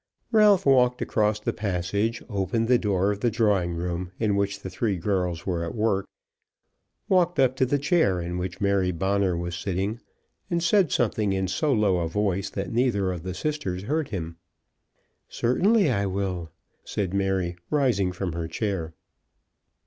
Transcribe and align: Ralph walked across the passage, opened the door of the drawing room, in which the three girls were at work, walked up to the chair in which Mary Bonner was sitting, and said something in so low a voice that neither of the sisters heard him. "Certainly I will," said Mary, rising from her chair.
Ralph 0.31 0.65
walked 0.65 0.99
across 1.03 1.39
the 1.39 1.53
passage, 1.53 2.23
opened 2.27 2.67
the 2.67 2.79
door 2.79 3.11
of 3.11 3.19
the 3.19 3.29
drawing 3.29 3.75
room, 3.75 4.11
in 4.19 4.35
which 4.35 4.61
the 4.61 4.69
three 4.71 4.97
girls 4.97 5.45
were 5.45 5.63
at 5.63 5.75
work, 5.75 6.07
walked 7.07 7.37
up 7.39 7.55
to 7.57 7.67
the 7.67 7.77
chair 7.77 8.19
in 8.19 8.39
which 8.39 8.59
Mary 8.59 8.91
Bonner 8.91 9.37
was 9.37 9.53
sitting, 9.55 9.99
and 10.49 10.63
said 10.63 10.91
something 10.91 11.33
in 11.33 11.47
so 11.47 11.71
low 11.71 11.97
a 11.97 12.07
voice 12.07 12.49
that 12.49 12.73
neither 12.73 13.11
of 13.11 13.21
the 13.21 13.35
sisters 13.35 13.83
heard 13.83 14.07
him. 14.07 14.37
"Certainly 15.29 15.91
I 15.91 16.07
will," 16.07 16.49
said 16.83 17.13
Mary, 17.13 17.55
rising 17.69 18.11
from 18.11 18.33
her 18.33 18.47
chair. 18.47 18.95